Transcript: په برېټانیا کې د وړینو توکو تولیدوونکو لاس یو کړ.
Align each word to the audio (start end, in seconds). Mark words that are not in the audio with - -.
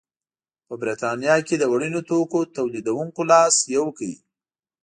په 0.67 0.73
برېټانیا 0.81 1.35
کې 1.47 1.55
د 1.57 1.63
وړینو 1.71 2.01
توکو 2.09 2.39
تولیدوونکو 2.57 3.21
لاس 3.31 3.55
یو 3.75 3.85
کړ. 3.97 4.09